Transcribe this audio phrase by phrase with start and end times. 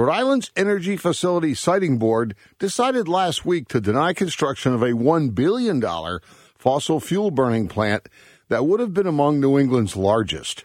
[0.00, 5.34] Rhode Island's Energy Facility Siting Board decided last week to deny construction of a $1
[5.34, 5.82] billion
[6.56, 8.08] fossil fuel burning plant
[8.48, 10.64] that would have been among New England's largest.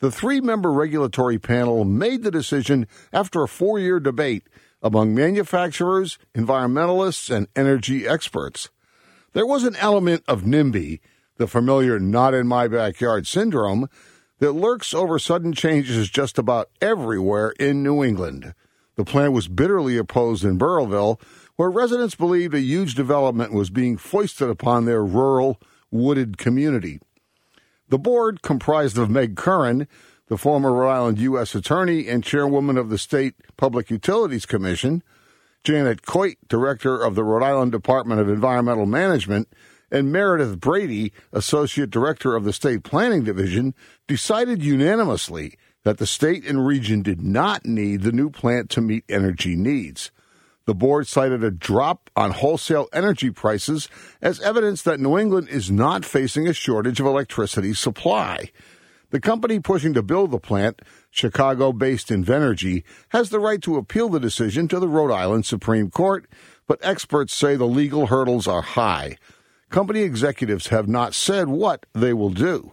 [0.00, 4.48] The three member regulatory panel made the decision after a four year debate
[4.82, 8.68] among manufacturers, environmentalists, and energy experts.
[9.32, 10.98] There was an element of NIMBY,
[11.36, 13.88] the familiar not in my backyard syndrome,
[14.40, 18.54] that lurks over sudden changes just about everywhere in New England.
[18.96, 21.20] The plan was bitterly opposed in Burrillville,
[21.56, 25.60] where residents believed a huge development was being foisted upon their rural,
[25.90, 27.00] wooded community.
[27.88, 29.86] The board, comprised of Meg Curran,
[30.28, 31.54] the former Rhode Island U.S.
[31.54, 35.02] Attorney and Chairwoman of the State Public Utilities Commission,
[35.64, 39.48] Janet Coit, Director of the Rhode Island Department of Environmental Management,
[39.90, 43.74] and Meredith Brady, Associate Director of the State Planning Division,
[44.08, 49.04] decided unanimously that the state and region did not need the new plant to meet
[49.08, 50.10] energy needs.
[50.64, 53.88] The board cited a drop on wholesale energy prices
[54.20, 58.52] as evidence that New England is not facing a shortage of electricity supply.
[59.10, 64.08] The company pushing to build the plant, Chicago based Invenergy, has the right to appeal
[64.08, 66.26] the decision to the Rhode Island Supreme Court,
[66.68, 69.18] but experts say the legal hurdles are high.
[69.68, 72.72] Company executives have not said what they will do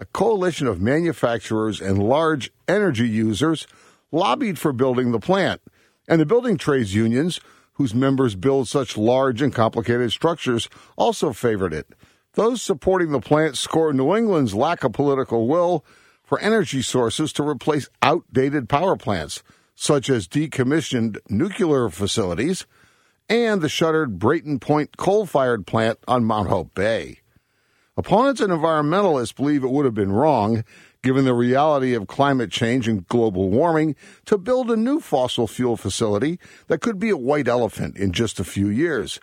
[0.00, 3.66] a coalition of manufacturers and large energy users
[4.12, 5.60] lobbied for building the plant,
[6.08, 7.40] and the building trades unions,
[7.74, 11.86] whose members build such large and complicated structures, also favored it.
[12.34, 15.84] Those supporting the plant score New England's lack of political will
[16.22, 19.42] for energy sources to replace outdated power plants,
[19.74, 22.66] such as decommissioned nuclear facilities
[23.28, 27.20] and the shuttered Brayton Point coal fired plant on Mount Hope Bay.
[27.98, 30.62] Opponents and environmentalists believe it would have been wrong,
[31.02, 33.96] given the reality of climate change and global warming,
[34.26, 36.38] to build a new fossil fuel facility
[36.68, 39.18] that could be a white elephant in just a few years.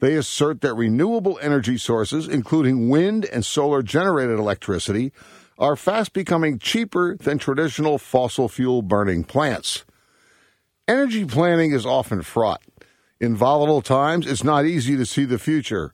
[0.00, 5.12] They assert that renewable energy sources, including wind and solar generated electricity,
[5.58, 9.84] are fast becoming cheaper than traditional fossil fuel burning plants.
[10.88, 12.62] Energy planning is often fraught.
[13.20, 15.92] In volatile times, it's not easy to see the future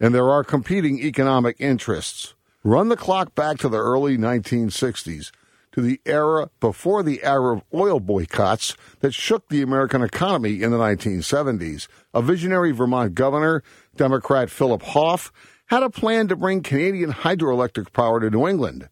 [0.00, 2.34] and there are competing economic interests.
[2.62, 5.30] Run the clock back to the early 1960s,
[5.72, 10.78] to the era before the Arab oil boycotts that shook the American economy in the
[10.78, 11.86] 1970s.
[12.14, 13.62] A visionary Vermont governor,
[13.96, 15.32] Democrat Philip Hoff,
[15.66, 18.88] had a plan to bring Canadian hydroelectric power to New England.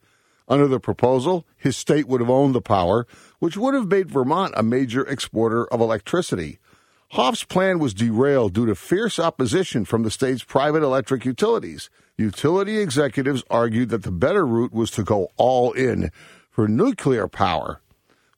[0.47, 3.07] Under the proposal, his state would have owned the power,
[3.39, 6.59] which would have made Vermont a major exporter of electricity.
[7.15, 11.89] Hoff's plan was derailed due to fierce opposition from the state's private electric utilities.
[12.19, 16.11] Utility executives argued that the better route was to go all in
[16.51, 17.81] for nuclear power,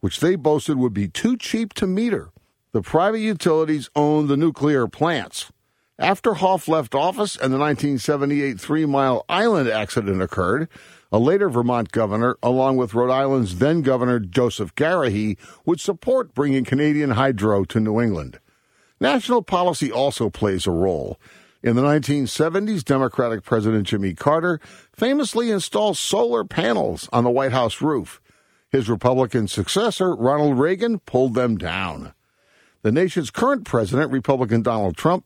[0.01, 2.33] which they boasted would be too cheap to meter.
[2.73, 5.51] The private utilities owned the nuclear plants.
[5.99, 10.69] After Hoff left office and the 1978 Three Mile Island accident occurred,
[11.11, 16.65] a later Vermont governor, along with Rhode Island's then governor Joseph Garrahy, would support bringing
[16.65, 18.39] Canadian hydro to New England.
[19.01, 21.19] National policy also plays a role.
[21.62, 24.61] In the 1970s, Democratic President Jimmy Carter
[24.93, 28.21] famously installed solar panels on the White House roof.
[28.71, 32.12] His Republican successor, Ronald Reagan, pulled them down.
[32.83, 35.25] The nation's current president, Republican Donald Trump,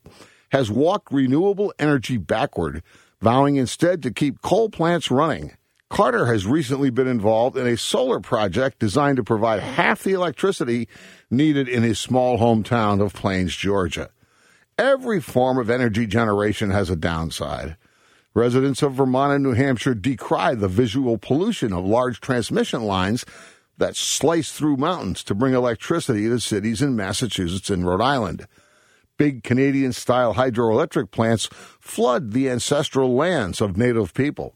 [0.50, 2.82] has walked renewable energy backward,
[3.20, 5.52] vowing instead to keep coal plants running.
[5.90, 10.88] Carter has recently been involved in a solar project designed to provide half the electricity
[11.30, 14.08] needed in his small hometown of Plains, Georgia.
[14.78, 17.76] Every form of energy generation has a downside.
[18.34, 23.26] Residents of Vermont and New Hampshire decry the visual pollution of large transmission lines
[23.76, 28.46] that slice through mountains to bring electricity to cities in Massachusetts and Rhode Island.
[29.18, 31.48] Big Canadian style hydroelectric plants
[31.80, 34.54] flood the ancestral lands of native people.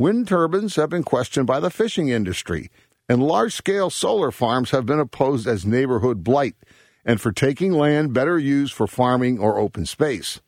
[0.00, 2.70] Wind turbines have been questioned by the fishing industry,
[3.06, 6.54] and large scale solar farms have been opposed as neighborhood blight
[7.04, 10.40] and for taking land better used for farming or open space.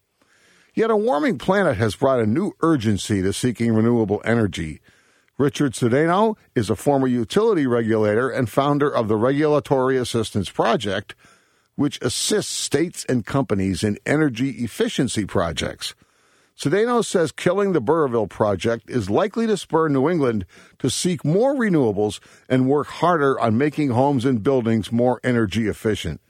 [0.75, 4.81] Yet a warming planet has brought a new urgency to seeking renewable energy.
[5.37, 11.15] Richard Sedano is a former utility regulator and founder of the Regulatory Assistance Project,
[11.75, 15.95] which assists states and companies in energy efficiency projects.
[16.63, 20.47] Sedano says killing the Burrillville project is likely to spur New England
[20.79, 26.21] to seek more renewables and work harder on making homes and buildings more energy efficient.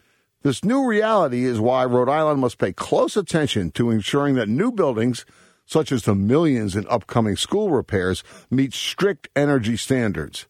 [0.40, 4.72] This new reality is why Rhode Island must pay close attention to ensuring that new
[4.72, 5.26] buildings,
[5.66, 10.46] such as the millions in upcoming school repairs, meet strict energy standards.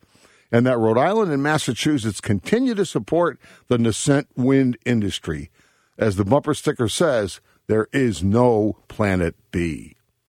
[0.54, 5.50] and that Rhode Island and Massachusetts continue to support the nascent wind industry.
[5.96, 9.96] As the bumper sticker says, there is no planet B.